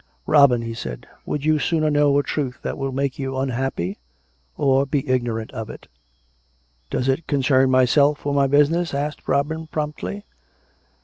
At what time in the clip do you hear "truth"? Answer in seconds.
2.23-2.57